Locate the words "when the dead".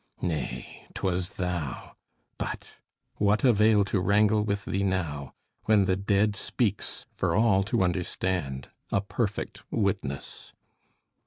5.65-6.35